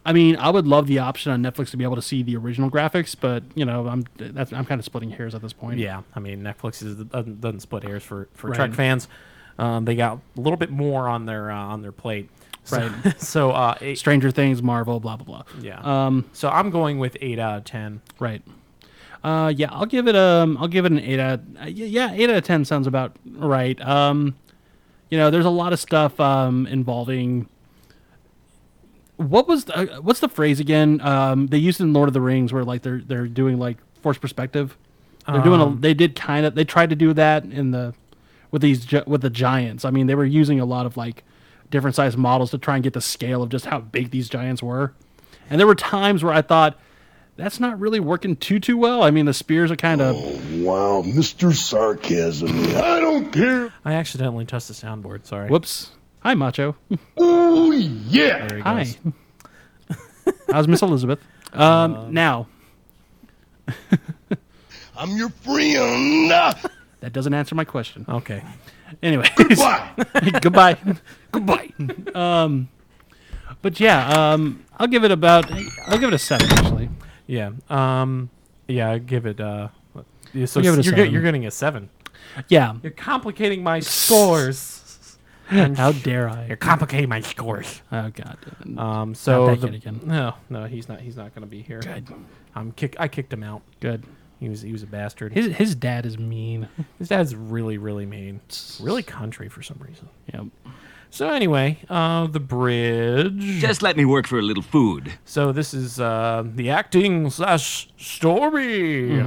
[0.05, 2.35] I mean, I would love the option on Netflix to be able to see the
[2.35, 5.79] original graphics, but you know, I'm that's I'm kind of splitting hairs at this point.
[5.79, 8.55] Yeah, I mean Netflix is, doesn't, doesn't split hairs for for Right.
[8.55, 9.07] Trek fans.
[9.59, 12.29] Um, they got a little bit more on their uh, on their plate.
[12.63, 13.19] So, Right.
[13.21, 15.43] so uh, eight, Stranger Things, Marvel, blah blah blah.
[15.61, 15.79] yeah.
[15.81, 18.01] Um, so I'm going with eight out of ten.
[18.19, 18.41] Right.
[19.23, 21.41] Uh, yeah, I'll give it um, I'll give it an eight out.
[21.61, 23.79] Uh, yeah, eight out of ten sounds about right.
[23.81, 24.35] Um,
[25.09, 27.47] you know, there's a lot of stuff um involving.
[29.17, 30.99] What was the, uh, what's the phrase again?
[31.01, 33.77] Um, they used it in Lord of the Rings where like they're they're doing like
[34.01, 34.75] forced perspective.
[35.27, 37.93] They're doing a, Um, they did kind of they tried to do that in the
[38.51, 39.85] with these with the giants.
[39.85, 41.23] I mean, they were using a lot of like
[41.69, 44.61] different size models to try and get the scale of just how big these giants
[44.61, 44.93] were.
[45.49, 46.77] And there were times where I thought
[47.37, 49.03] that's not really working too too well.
[49.03, 50.15] I mean, the spears are kind of
[50.61, 51.53] Wow, Mr.
[51.53, 52.49] Sarcasm.
[52.77, 53.73] I don't care.
[53.85, 55.25] I accidentally touched the soundboard.
[55.25, 55.49] Sorry.
[55.49, 55.91] whoops.
[56.19, 56.75] Hi, Macho.
[57.17, 58.47] Oh, yeah.
[58.47, 58.83] There he Hi.
[58.83, 60.33] goes.
[60.51, 61.19] How's Miss Elizabeth?
[61.53, 62.47] Um, now
[64.95, 66.31] I'm your friend.
[67.01, 68.05] That doesn't answer my question.
[68.07, 68.43] Okay.
[69.03, 69.89] Anyway, Bye.
[70.41, 70.77] goodbye,
[71.31, 71.71] goodbye.
[72.15, 72.69] Um,
[73.61, 75.51] but yeah, um, I'll give it about
[75.87, 76.89] I'll give it a seven actually.
[77.27, 77.51] Yeah.
[77.69, 78.29] Um.
[78.67, 78.97] Yeah.
[78.97, 79.39] Give it.
[79.39, 79.69] Uh.
[80.45, 81.89] So I'll give it a you're, get, you're getting a seven.
[82.47, 82.75] Yeah.
[82.81, 85.17] You're complicating my scores.
[85.47, 86.45] How dare I?
[86.47, 87.81] You're complicating my scores.
[87.91, 88.37] Oh God.
[88.77, 89.15] Um.
[89.15, 89.99] So that the- kid again.
[90.05, 91.01] no, no, he's not.
[91.01, 91.79] He's not going to be here.
[91.79, 92.07] Good.
[92.55, 92.95] I'm kick.
[92.99, 93.61] I kicked him out.
[93.79, 94.03] Good.
[94.41, 94.63] He was.
[94.63, 95.33] He was a bastard.
[95.33, 96.67] His his dad is mean.
[96.99, 98.41] His dad's really, really mean.
[98.79, 100.09] Really country for some reason.
[100.33, 100.45] Yep.
[101.11, 103.59] So anyway, uh, the bridge.
[103.59, 105.13] Just let me work for a little food.
[105.25, 109.19] So this is uh, the acting slash story,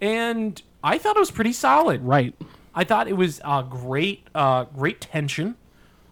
[0.00, 2.02] and I thought it was pretty solid.
[2.02, 2.32] Right.
[2.72, 5.56] I thought it was uh, great, uh, great tension,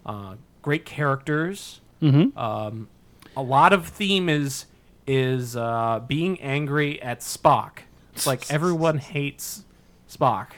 [0.04, 1.80] uh, great characters.
[2.02, 2.36] Mm-hmm.
[2.36, 2.88] Um,
[3.36, 4.66] a lot of theme is
[5.06, 7.80] is uh, being angry at Spock.
[8.14, 9.64] It's like everyone hates
[10.10, 10.48] Spock.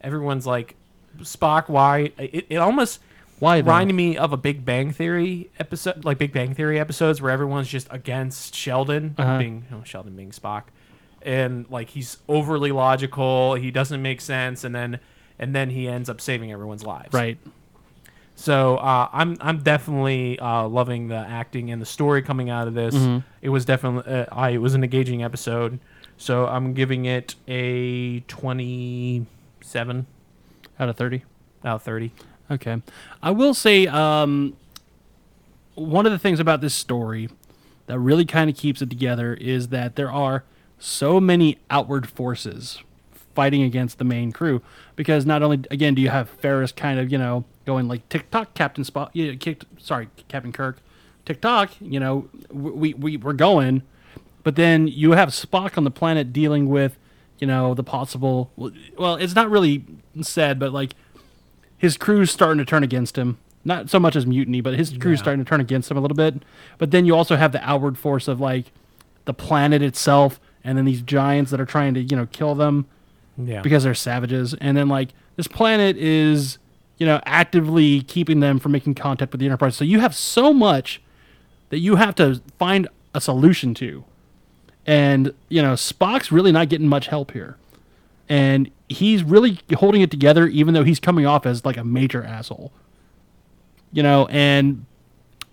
[0.00, 0.74] Everyone's like
[1.18, 1.68] Spock.
[1.68, 2.12] Why?
[2.18, 3.00] It, it almost
[3.38, 3.66] Why though?
[3.66, 7.68] reminded me of a Big Bang Theory episode, like Big Bang Theory episodes where everyone's
[7.68, 9.38] just against Sheldon Uh-huh.
[9.38, 10.64] being you know, Sheldon being Spock,
[11.22, 13.54] and like he's overly logical.
[13.54, 14.98] He doesn't make sense, and then
[15.38, 17.12] and then he ends up saving everyone's lives.
[17.12, 17.38] Right.
[18.34, 22.74] So uh, I'm I'm definitely uh, loving the acting and the story coming out of
[22.74, 22.94] this.
[22.94, 23.18] Mm-hmm.
[23.42, 25.78] It was definitely uh, I it was an engaging episode.
[26.22, 30.06] So I'm giving it a 27
[30.78, 31.24] Out of thirty.
[31.64, 32.12] out of 30.
[32.48, 32.80] Okay.
[33.20, 34.56] I will say, um,
[35.74, 37.28] one of the things about this story
[37.86, 40.44] that really kind of keeps it together is that there are
[40.78, 42.78] so many outward forces
[43.34, 44.62] fighting against the main crew
[44.94, 48.52] because not only again do you have Ferris kind of you know going like TikTok
[48.54, 49.32] Captain Spot yeah,
[49.78, 50.78] sorry Captain Kirk
[51.24, 53.82] TikTok you know we we we're going
[54.42, 56.98] but then you have Spock on the planet dealing with
[57.38, 58.50] you know the possible
[58.96, 59.84] well it's not really
[60.20, 60.94] said but like
[61.78, 63.38] his crew's starting to turn against him.
[63.64, 66.14] Not so much as mutiny, but his crew's starting to turn against him a little
[66.16, 66.44] bit.
[66.78, 68.66] But then you also have the outward force of like
[69.24, 72.86] the planet itself, and then these giants that are trying to you know kill them
[73.36, 73.60] Yeah.
[73.62, 74.54] because they're savages.
[74.54, 76.58] And then like this planet is
[76.98, 79.74] you know actively keeping them from making contact with the Enterprise.
[79.76, 81.00] So you have so much
[81.70, 84.04] that you have to find a solution to.
[84.86, 87.56] And you know Spock's really not getting much help here
[88.28, 92.22] and he's really holding it together even though he's coming off as like a major
[92.24, 92.72] asshole
[93.92, 94.86] you know and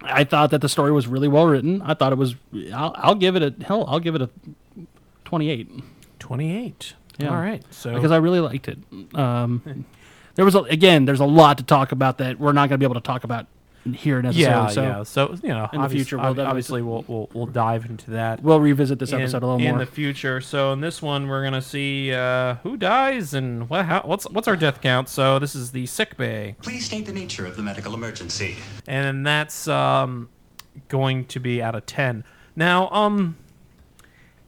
[0.01, 2.35] i thought that the story was really well written i thought it was
[2.73, 4.29] i'll, I'll give it a hell i'll give it a
[5.25, 5.69] 28
[6.19, 6.93] 28.
[7.17, 7.29] Yeah.
[7.29, 7.63] All right.
[7.69, 8.77] So because i really liked it
[9.13, 9.85] um
[10.35, 12.77] there was a, again there's a lot to talk about that we're not going to
[12.77, 13.47] be able to talk about
[13.93, 15.03] here necessarily yeah, so yeah.
[15.03, 18.41] So you know, in the future, we'll obviously we'll, we'll we'll dive into that.
[18.43, 20.41] we'll revisit this in, episode a little more in the future.
[20.41, 24.47] So in this one, we're gonna see uh, who dies and what how, what's what's
[24.47, 25.09] our death count.
[25.09, 28.57] So this is the sick bay, Please state the nature of the medical emergency.
[28.87, 30.29] and that's um,
[30.87, 32.23] going to be out of ten.
[32.55, 33.37] Now, um,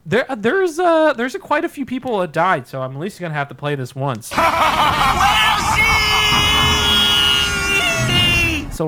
[0.04, 3.20] there there's uh there's a quite a few people that died, so I'm at least
[3.20, 4.32] gonna have to play this once.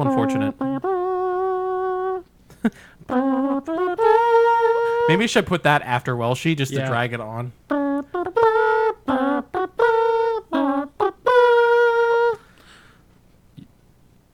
[0.03, 0.55] so unfortunate.
[5.09, 7.53] Maybe I should put that after Welshie just to drag it on.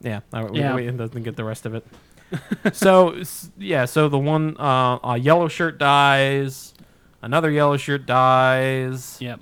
[0.01, 0.75] Yeah, I, we, Yeah.
[0.75, 1.87] we- doesn't get the rest of it.
[2.73, 3.23] so
[3.59, 6.75] yeah, so the one uh, a yellow shirt dies,
[7.23, 9.19] another yellow shirt dies.
[9.21, 9.41] yep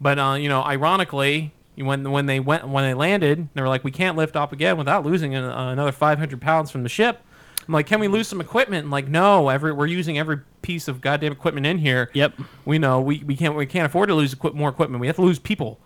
[0.00, 3.84] But uh, you know, ironically, when when they went when they landed, they were like,
[3.84, 7.22] "We can't lift off again without losing another 500 pounds from the ship."
[7.68, 10.88] I'm like, "Can we lose some equipment?" And like, no, every we're using every piece
[10.88, 12.10] of goddamn equipment in here.
[12.14, 12.34] Yep.
[12.64, 15.00] We know we, we can't we can't afford to lose equi- more equipment.
[15.00, 15.78] We have to lose people.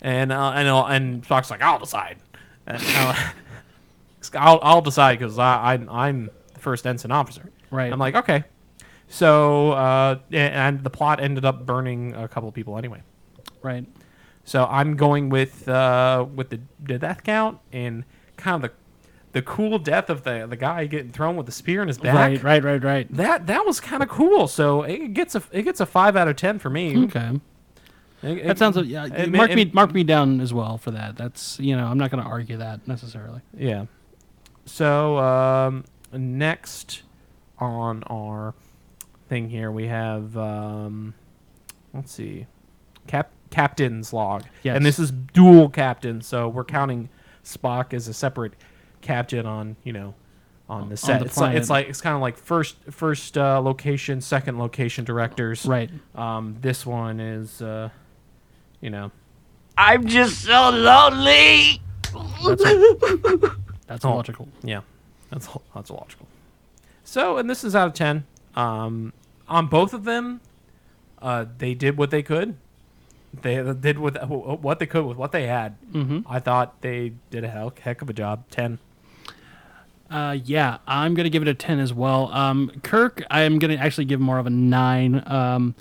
[0.00, 2.18] And uh, and uh, and Spock's like, "I'll decide."
[2.66, 3.14] And, uh,
[4.34, 7.50] I'll I'll decide because I, I I'm the first ensign officer.
[7.70, 7.92] Right.
[7.92, 8.44] I'm like, okay.
[9.08, 13.02] So uh, and the plot ended up burning a couple of people anyway.
[13.62, 13.86] right
[14.44, 18.04] So I'm going with uh, with the, the death count and
[18.36, 18.76] kind of the
[19.32, 22.14] the cool death of the the guy getting thrown with the spear in his back.
[22.14, 24.48] right right right right That that was kind of cool.
[24.48, 27.04] So it gets a it gets a five out of ten for me.
[27.04, 27.40] okay
[28.22, 29.06] It- That it- sounds yeah.
[29.06, 31.16] it- mark me mark me down as well for that.
[31.16, 33.40] That's you know I'm not going to argue that necessarily.
[33.56, 33.86] Yeah.
[34.64, 37.02] So um, next
[37.58, 38.54] on our
[39.28, 41.14] thing here we have um,
[41.94, 42.46] let's see,
[43.06, 44.42] cap captain's log.
[44.64, 44.76] Yes.
[44.76, 47.08] And this is dual captain, so we're counting
[47.44, 48.54] Spock as a separate
[49.00, 50.14] captain on you know
[50.68, 51.20] on the set.
[51.20, 55.04] the it's like it's like it's kind of like first first uh, location, second location
[55.04, 55.64] directors.
[55.66, 55.90] Right.
[56.14, 57.90] Um, this one is uh,
[58.80, 59.10] you know
[59.78, 61.80] I'm just so lonely.
[63.86, 64.10] That's Oh.
[64.16, 64.48] logical.
[64.62, 64.80] Yeah,
[65.30, 66.26] that's that's logical.
[67.04, 68.24] So, and this is out of ten.
[68.54, 69.12] Um,
[69.48, 70.40] on both of them,
[71.20, 72.56] uh, they did what they could.
[73.40, 75.76] They did with what they could with what they had.
[75.90, 76.20] Mm-hmm.
[76.28, 78.44] I thought they did a hell, heck of a job.
[78.50, 78.78] Ten.
[80.10, 82.30] Uh, yeah, I'm gonna give it a ten as well.
[82.32, 85.22] Um, Kirk, I'm gonna actually give more of a nine.
[85.26, 85.74] Um,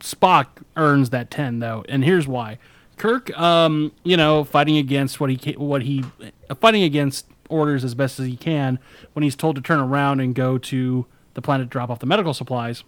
[0.00, 2.58] Spock earns that ten though, and here's why.
[2.98, 6.04] Kirk, um, you know, fighting against what he what he
[6.50, 8.78] uh, fighting against orders as best as he can
[9.14, 12.06] when he's told to turn around and go to the planet to drop off the
[12.06, 12.84] medical supplies.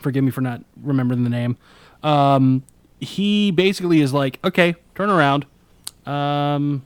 [0.00, 1.56] Forgive me for not remembering the name.
[2.04, 2.62] Um,
[3.04, 5.46] he basically is like, okay, turn around.
[6.06, 6.84] Um,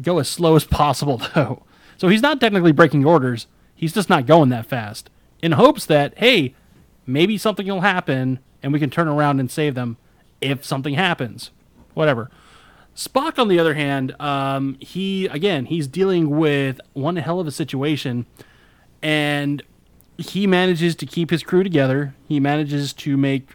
[0.00, 1.62] go as slow as possible though.
[1.96, 3.46] So he's not technically breaking orders.
[3.74, 5.10] He's just not going that fast.
[5.42, 6.54] In hopes that, hey,
[7.06, 9.96] maybe something will happen and we can turn around and save them
[10.40, 11.50] if something happens.
[11.94, 12.30] Whatever.
[12.94, 17.52] Spock, on the other hand, um, he again he's dealing with one hell of a
[17.52, 18.26] situation,
[19.00, 19.62] and
[20.18, 22.14] he manages to keep his crew together.
[22.28, 23.50] He manages to make,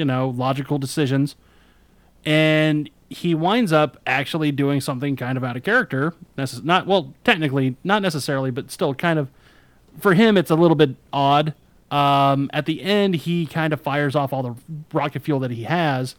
[0.00, 1.36] you know, logical decisions,
[2.24, 6.14] and he winds up actually doing something kind of out of character.
[6.38, 9.28] Necess- not well, technically, not necessarily, but still kind of.
[9.98, 11.52] For him, it's a little bit odd.
[11.90, 14.54] Um, at the end, he kind of fires off all the
[14.94, 16.14] rocket fuel that he has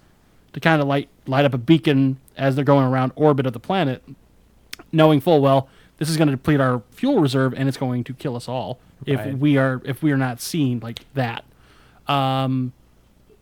[0.54, 3.60] to kind of light light up a beacon as they're going around orbit of the
[3.60, 4.04] planet,
[4.92, 5.68] knowing full well
[5.98, 8.80] this is going to deplete our fuel reserve and it's going to kill us all
[9.06, 11.46] if we are if we are not seen like that.
[12.08, 12.74] Um,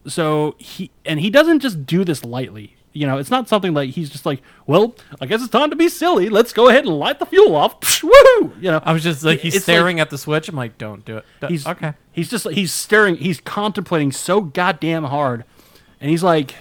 [0.07, 2.75] so he and he doesn't just do this lightly.
[2.91, 5.75] You know, it's not something like he's just like, well, I guess it's time to
[5.75, 6.27] be silly.
[6.27, 7.79] Let's go ahead and light the fuel off.
[7.81, 8.51] Psh, Woo!
[8.59, 10.49] You know, I was just like he's It's like- staring at the switch.
[10.49, 11.25] I'm like, don't do it.
[11.41, 11.93] D- he's okay.
[12.11, 13.17] He's just he's staring.
[13.17, 15.45] He's contemplating so goddamn hard,
[16.01, 16.55] and he's like,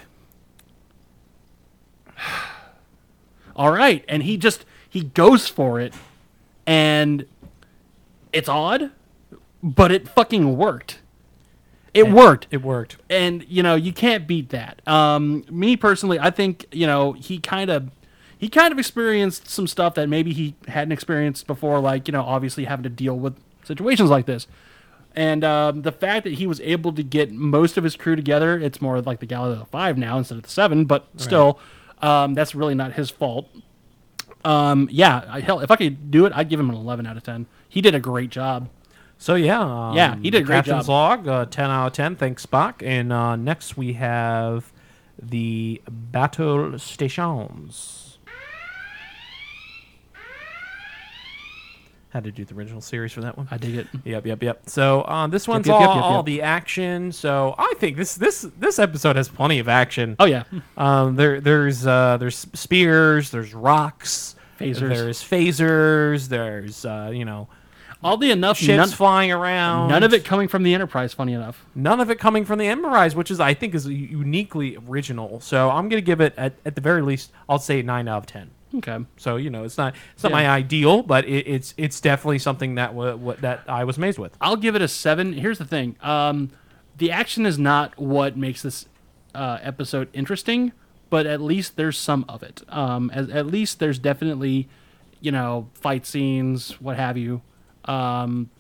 [3.57, 5.95] "All right," and he just he goes for it,
[6.67, 7.25] and
[8.33, 8.91] it's odd,
[9.63, 11.01] but it fucking worked.
[11.95, 12.47] It worked.
[12.51, 12.97] It worked.
[13.09, 14.87] and you know you can't beat that.
[14.87, 17.91] Um, me personally, I think you know he kind of
[18.37, 22.23] he kind of experienced some stuff that maybe he hadn't experienced before, like you know
[22.23, 24.47] obviously having to deal with situations like this.
[25.17, 28.57] And um, the fact that he was able to get most of his crew together,
[28.59, 31.59] it's more like the Galileo Five now instead of the Seven, but still,
[32.01, 33.49] um, that's really not his fault.
[34.45, 37.17] Um, yeah, I, hell, if I could do it, I'd give him an 11 out
[37.17, 37.47] of 10.
[37.69, 38.69] He did a great job.
[39.19, 40.89] So yeah, um, Yeah, he did a great Captain's job.
[41.25, 42.15] log, uh, ten out of ten.
[42.17, 42.87] Thanks, Spock.
[42.87, 44.73] And uh, next we have
[45.21, 48.19] the battle stations.
[52.11, 53.47] Had to do the original series for that one.
[53.51, 53.87] I dig it.
[54.05, 54.63] Yep, yep, yep.
[54.67, 57.13] So uh, this one's yep, all, yep, yep, all the action.
[57.13, 60.17] So I think this this this episode has plenty of action.
[60.19, 60.45] Oh yeah,
[60.79, 64.79] Um, there there's uh, there's spears, there's rocks, Phasers.
[64.89, 67.49] there's phasers, there's uh, you know
[68.03, 69.89] oddly enough, ships none, flying around.
[69.89, 71.13] none of it coming from the Enterprise.
[71.15, 71.65] Funny enough.
[71.75, 75.41] None of it coming from the Enterprise, which is I think is uniquely original.
[75.41, 78.27] So I'm gonna give it at, at the very least, I'll say nine out of
[78.27, 78.51] ten.
[78.77, 78.99] Okay.
[79.17, 80.37] So you know, it's not it's not Yeah.
[80.39, 84.19] my ideal, but it, it's it's definitely something that wa what that I was amazed
[84.19, 84.37] with.
[84.41, 85.33] I'll give it a seven.
[85.33, 86.51] Here's the thing: um,
[86.99, 88.87] the action is not what makes this
[89.35, 90.73] uh, episode interesting,
[91.09, 92.61] but at least there's some of it.
[92.69, 94.69] Um, at, at least there's definitely,
[95.21, 97.41] you know, fight scenes, what have you.
[97.89, 98.51] Um,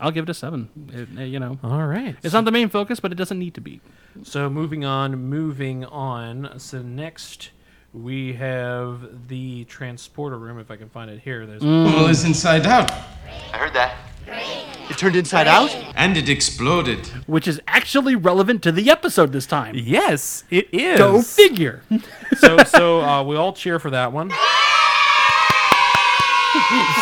[0.00, 0.68] I'll give it a seven.
[0.92, 2.16] It- uh, you know, All right.
[2.22, 3.80] it's not the main focus, but it doesn't need to be.
[4.24, 6.58] So moving on, moving on.
[6.58, 7.50] So next
[7.92, 10.58] we have the transporter room.
[10.58, 12.90] If I can find it here, there's Well, it's inside out.
[12.90, 13.94] I heard that.
[14.88, 15.74] It turned inside out?
[15.96, 17.06] And it exploded.
[17.26, 19.74] Which is actually relevant to the episode this time.
[19.76, 20.98] yes, it is.
[20.98, 21.82] Go figure.
[22.38, 24.30] so so uh, we all cheer for that one.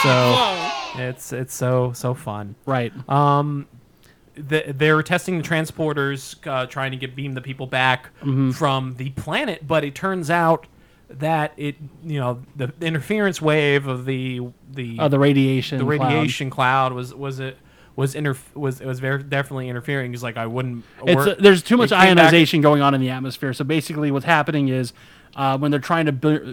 [0.02, 0.67] so
[0.98, 2.54] it's it's so so fun.
[2.66, 2.92] right.
[3.08, 3.66] Um,
[4.34, 8.52] the, they're testing the transporters, uh, trying to get beam the people back Mm-hmm.
[8.52, 10.66] from the planet, but it turns out
[11.10, 15.78] that it you know the interference wave of the the Uh, the radiation.
[15.78, 16.12] the cloud.
[16.12, 17.56] radiation cloud was was it
[17.96, 20.12] was inter was it was very definitely interfering.
[20.12, 20.84] He's like I wouldn't.
[21.04, 23.52] It's uh, there's too much came back- ionization going on in the atmosphere.
[23.52, 24.92] So basically, what's happening is
[25.36, 26.12] uh, when they're trying to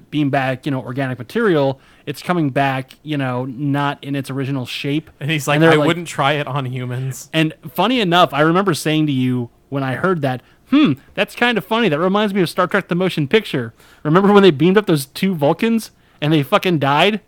[0.09, 4.65] beam back, you know, organic material, it's coming back, you know, not in its original
[4.65, 5.09] shape.
[5.19, 7.29] and he's like they're I wouldn't try it on humans.
[7.33, 11.57] And funny enough, I remember saying to you when I heard that, "Hmm, that's kind
[11.57, 11.89] of funny.
[11.89, 13.73] That reminds me of Star Trek: The Motion Picture.
[14.03, 17.21] Remember when they beamed up those two Vulcans and they fucking died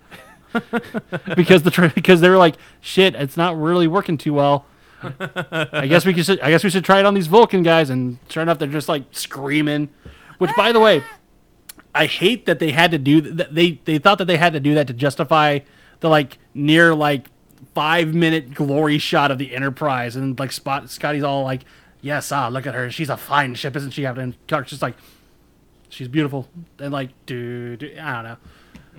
[1.36, 4.66] because the tra- because they were like, shit, it's not really working too well."
[5.52, 6.40] I guess we should.
[6.40, 7.92] I guess we should try it on these Vulcan guys.
[7.92, 9.90] And sure enough, they're just like screaming.
[10.40, 11.04] Which, by the way,
[11.98, 13.54] I hate that they had to do that.
[13.54, 15.60] They they thought that they had to do that to justify
[16.00, 17.28] the like near like
[17.74, 21.62] five minute glory shot of the Enterprise, and like Spot Scotty's all like,
[22.02, 22.90] "Yes, ah, look at her.
[22.92, 24.96] She's a fine ship, isn't she?" And Kirk's just like,
[25.90, 26.48] "She's beautiful,"
[26.80, 28.38] and like, dude, I don't know.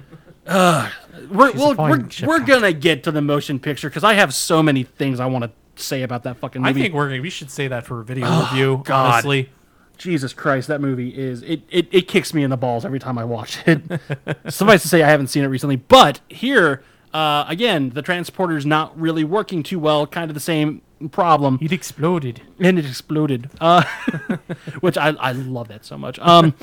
[0.47, 0.93] Ugh.
[1.31, 4.33] we're She's we'll, fine we're, we're gonna get to the motion picture because I have
[4.33, 5.51] so many things I want to
[5.83, 6.83] say about that fucking I movie.
[6.83, 8.83] think we're gonna, we should say that for a video Oh, review.
[8.85, 9.13] God.
[9.13, 9.51] Honestly,
[9.99, 13.19] Jesus Christ, that movie is it, it, it kicks me in the balls every time
[13.19, 13.83] I watch it.
[14.49, 16.83] Suffice to say, I haven't seen it recently, but here
[17.13, 20.07] uh, again, the transporter's not really working too well.
[20.07, 22.43] Kind of the same problem, it exploded.
[22.61, 23.83] and it exploded, uh,
[24.81, 26.19] which I I love that so much.
[26.19, 26.55] Um,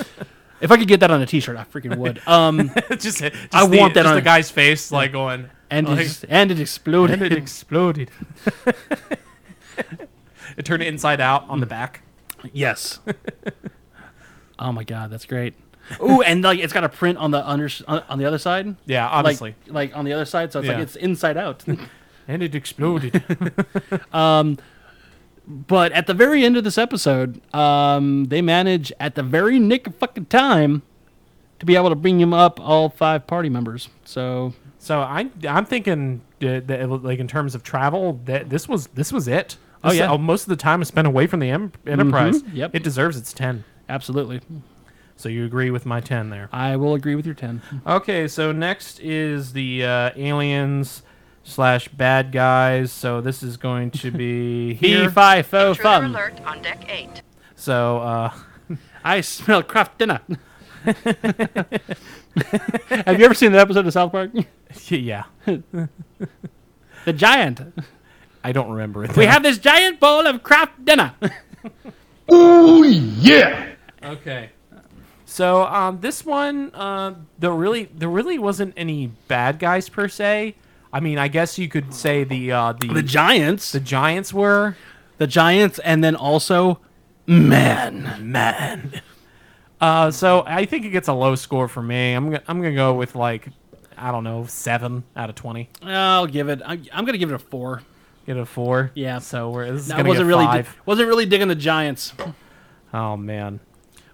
[0.61, 2.21] if I could get that on a T-shirt, I freaking would.
[2.27, 5.87] Um, just, just I the, want that just on the guy's face, like going and
[5.87, 7.21] like, it, and it exploded.
[7.21, 8.11] and it exploded.
[10.57, 12.03] it turned it inside out on the back.
[12.53, 12.99] Yes.
[14.59, 15.53] oh my god, that's great.
[16.01, 18.75] Ooh, and like it's got a print on the under on, on the other side.
[18.85, 19.55] Yeah, Like- obviously.
[19.67, 20.73] like, on the other side, so it's Yeah.
[20.75, 21.63] like it's inside out.
[22.27, 23.23] and it exploded.
[25.47, 29.85] but at the very end of this episode, um, they manage at the very nick
[29.87, 30.81] of fucking time
[31.59, 33.89] to be able to bring him up all five party members.
[34.03, 38.87] So so I I'm thinking that, that, like in terms of travel, that this was
[38.87, 39.57] this was it.
[39.86, 40.17] Oh, This- yeah.
[40.17, 42.41] most of the time is spent away from the em- Enterprise.
[42.43, 42.71] Mhm, yep.
[42.73, 43.63] It deserves its ten.
[43.88, 44.41] absolutely,
[45.15, 46.49] So you agree with my 10 there?
[46.51, 47.61] I will agree with your 10.
[47.88, 51.03] Okay, so next is the uh, aliens
[51.43, 52.91] slash bad guys.
[52.91, 55.05] So this is going to be here.
[55.07, 56.05] Fee, fi, fo, Intruder fum.
[56.05, 57.21] alert on deck eight.
[57.55, 58.33] So uh,
[59.05, 60.19] I smell Kraft Dinner.
[63.05, 64.31] Have you ever seen that episode of South Park?
[64.89, 67.61] yeah, The giant.
[68.45, 69.17] I don't remember it.
[69.17, 71.13] We have this giant bowl of Kraft Dinner.
[72.27, 73.73] Oh yeah!
[74.03, 74.49] Okay.
[75.25, 80.55] So um, this one, uh, there really there really wasn't any bad guys per se.
[80.91, 83.71] I mean, I guess you could say the uh, the the giants.
[83.71, 84.75] the giants were
[85.19, 86.79] The giants, and then also
[87.27, 88.31] man.
[88.31, 89.01] man.
[89.79, 92.13] Uh, so I think it gets a low score for me.
[92.13, 93.49] I'm gonna, I'm gonna go with like
[93.97, 95.69] I don't know seven out of twenty.
[95.83, 96.61] I'll give it.
[96.65, 97.83] I, I'm gonna give it a four.
[98.26, 98.91] Get a four.
[98.95, 99.19] Yeah.
[99.19, 100.65] So we're this is I gonna wasn't get really five.
[100.65, 102.13] di- wasn't really digging the giants.
[102.93, 103.59] Oh man.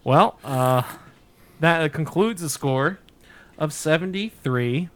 [0.04, 0.82] Well, uh,
[1.60, 3.00] that concludes the score
[3.58, 4.90] of 73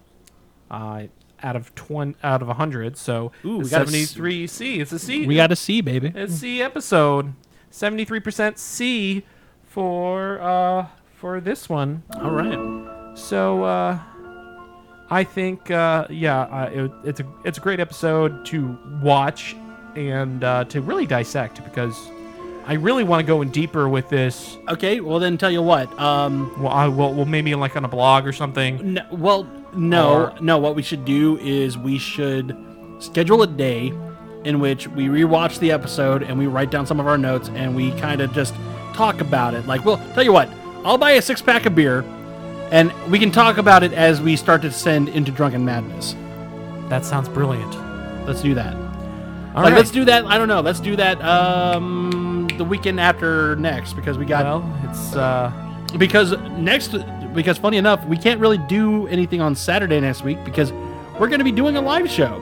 [0.72, 1.04] uh,
[1.44, 2.98] out of 20 out of 100.
[2.98, 4.80] So Ooh, we got 73 C.
[4.80, 5.26] It's a C.
[5.28, 6.12] We got a C, baby.
[6.16, 7.34] it's C episode.
[7.72, 9.24] 73% C
[9.66, 12.04] for uh for this one.
[12.16, 13.18] All right.
[13.18, 14.00] So uh
[15.10, 19.56] I think uh yeah, uh, it, it's a it's a great episode to watch
[19.96, 21.96] and uh, to really dissect because
[22.68, 24.58] I really want to go in deeper with this.
[24.68, 25.00] Okay.
[25.00, 25.88] Well, then tell you what.
[26.00, 26.52] Um.
[26.62, 28.94] Well, I will well maybe like on a blog or something.
[28.96, 30.58] No, well, no, Or- no.
[30.58, 32.58] What we should do is we should
[33.00, 33.94] schedule a day
[34.46, 37.76] in which we rewatch the episode and we write down some of our notes and
[37.76, 38.54] we kind of just
[38.94, 39.66] talk about it.
[39.68, 40.50] Like, well, tell you what,
[40.84, 42.04] I'll buy a six pack of beer,
[42.72, 46.16] and we can talk about it as we start to descend into drunken madness.
[46.90, 47.74] That sounds brilliant.
[48.26, 48.76] Let's do that.
[48.76, 49.74] All like, right.
[49.76, 50.26] let's do that.
[50.26, 50.62] I don't know.
[50.62, 55.52] Let's do that um, the weekend after next because we got well, it's uh
[55.98, 56.96] because next
[57.34, 60.72] because funny enough we can't really do anything on saturday next week because
[61.20, 62.42] we're going to be doing a live show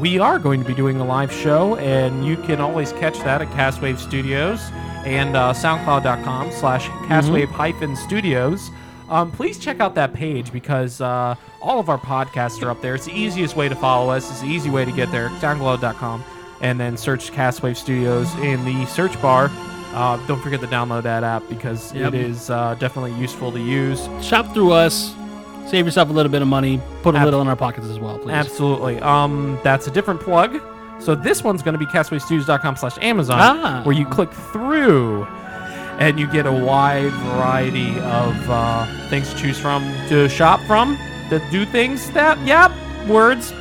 [0.00, 3.42] we are going to be doing a live show, and you can always catch that
[3.42, 4.70] at Castwave Studios
[5.04, 8.70] and uh, SoundCloud.com slash Castwave hyphen Studios.
[9.10, 12.94] Um, please check out that page because uh, all of our podcasts are up there.
[12.94, 14.30] It's the easiest way to follow us.
[14.30, 15.28] It's the easy way to get there.
[15.40, 16.22] SoundCloud.com,
[16.60, 19.50] and then search Castwave Studios in the search bar.
[19.92, 22.14] Uh, don't forget to download that app because Yep.
[22.14, 24.08] it is uh, definitely useful to use.
[24.22, 25.12] shop through us
[25.66, 27.98] save yourself a little bit of money put a Ab- little in our pockets as
[28.00, 28.98] well please Absolutely.
[29.00, 30.60] Um, that's a different plug.
[31.00, 33.80] So this one's going to be castwavestudios.com slash Amazon, Ah.
[33.84, 35.26] where you click through
[36.00, 40.96] and you get a wide variety of uh, things to choose from, to shop from,
[41.28, 42.72] to do things that, yep,
[43.06, 43.52] words.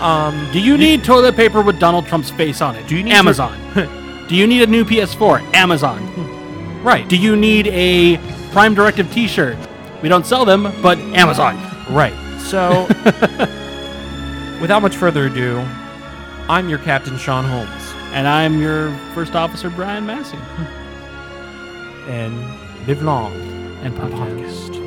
[0.00, 2.86] Um, do you need toilet paper with donald trump's face on it?
[2.86, 3.58] Do you need amazon.
[4.28, 6.02] Do you need a new ps4 amazon.
[6.82, 8.16] Right, do you need a
[8.50, 9.56] prime directive t-shirt?
[10.02, 11.56] We don't sell them but amazon.
[11.94, 12.12] Right.
[12.40, 12.86] So,
[14.60, 15.58] without much further ado,
[16.48, 20.38] I'm your Captain Sean Holmes, and i'm your first officer brian massey
[22.06, 22.34] and
[22.86, 23.32] live long
[23.82, 24.70] and podcast.
[24.70, 24.85] podcast.